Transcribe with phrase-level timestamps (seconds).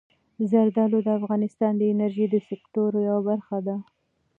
[0.51, 3.75] زردالو د افغانستان د انرژۍ د سکتور یوه برخه ده.